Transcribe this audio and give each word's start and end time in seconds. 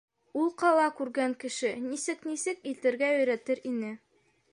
Ул 0.43 0.47
ҡала 0.61 0.85
күргән 1.01 1.35
кеше, 1.43 1.69
нисек-нисек 1.83 2.65
итергә 2.73 3.11
өйрәтер 3.19 3.63
ине. 3.73 3.93